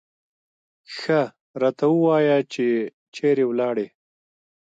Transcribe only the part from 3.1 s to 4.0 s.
چېرې ولاړې.